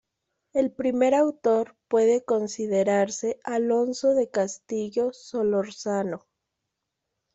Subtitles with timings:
[0.53, 6.25] El primer autor puede considerarse Alonso de Castillo Solórzano.